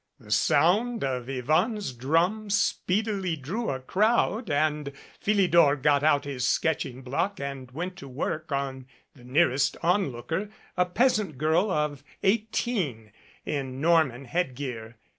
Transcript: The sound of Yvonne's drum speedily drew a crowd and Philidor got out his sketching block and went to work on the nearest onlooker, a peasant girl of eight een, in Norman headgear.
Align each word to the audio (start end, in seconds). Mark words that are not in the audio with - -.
The 0.19 0.31
sound 0.31 1.03
of 1.03 1.29
Yvonne's 1.29 1.93
drum 1.93 2.49
speedily 2.49 3.35
drew 3.35 3.69
a 3.69 3.79
crowd 3.79 4.49
and 4.49 4.91
Philidor 5.23 5.75
got 5.75 6.01
out 6.03 6.25
his 6.25 6.47
sketching 6.47 7.03
block 7.03 7.39
and 7.39 7.69
went 7.69 7.97
to 7.97 8.07
work 8.07 8.51
on 8.51 8.87
the 9.13 9.23
nearest 9.23 9.77
onlooker, 9.83 10.49
a 10.75 10.87
peasant 10.87 11.37
girl 11.37 11.69
of 11.69 12.03
eight 12.23 12.51
een, 12.67 13.11
in 13.45 13.79
Norman 13.79 14.25
headgear. 14.25 14.97